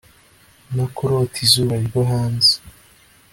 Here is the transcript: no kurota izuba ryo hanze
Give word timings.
no 0.75 0.85
kurota 0.95 1.37
izuba 1.45 1.75
ryo 1.85 2.01
hanze 2.11 2.53